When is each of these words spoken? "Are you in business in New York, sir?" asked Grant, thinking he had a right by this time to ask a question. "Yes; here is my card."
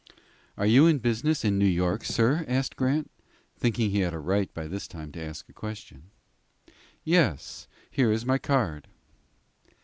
"Are 0.57 0.65
you 0.65 0.87
in 0.87 0.97
business 0.97 1.45
in 1.45 1.59
New 1.59 1.67
York, 1.67 2.03
sir?" 2.05 2.43
asked 2.47 2.75
Grant, 2.75 3.11
thinking 3.55 3.91
he 3.91 3.99
had 3.99 4.15
a 4.15 4.19
right 4.19 4.51
by 4.51 4.65
this 4.65 4.87
time 4.87 5.11
to 5.11 5.21
ask 5.21 5.47
a 5.47 5.53
question. 5.53 6.09
"Yes; 7.03 7.67
here 7.91 8.11
is 8.11 8.25
my 8.25 8.39
card." 8.39 8.87